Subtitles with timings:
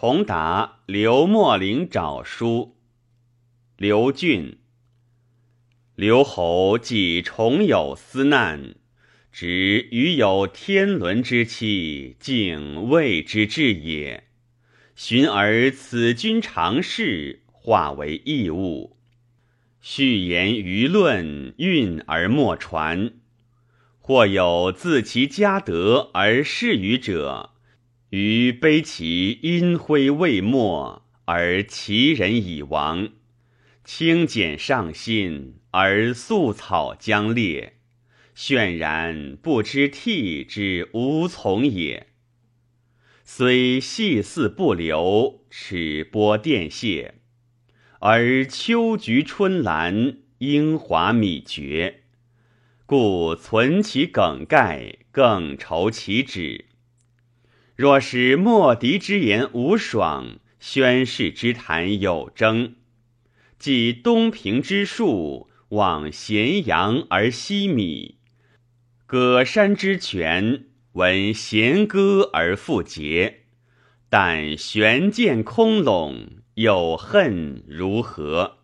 [0.00, 2.76] 重答刘墨陵诏书。
[3.76, 4.58] 刘俊，
[5.96, 8.76] 刘侯既重有思难，
[9.32, 14.28] 执余有天伦之期，敬畏之至也。
[14.94, 18.96] 寻而此君常事，化为异物。
[19.80, 23.14] 序言舆论，运而莫传。
[23.98, 27.50] 或有自其家德而事于者。
[28.10, 33.08] 余悲其阴灰未没，而其人已亡；
[33.84, 37.74] 清简上心，而素草将裂，
[38.34, 42.06] 渲然不知涕之无从也。
[43.24, 47.16] 虽细似不留，尺波电泄，
[48.00, 52.04] 而秋菊春兰，英华米绝，
[52.86, 56.67] 故存其梗概，更愁其止。
[57.78, 62.74] 若使莫敌之言无爽，宣誓之谈有争，
[63.56, 68.16] 即东平之术，望咸阳而西米；
[69.06, 73.42] 葛山之泉，闻弦歌而复节。
[74.10, 78.57] 但悬剑空陇，有恨如何？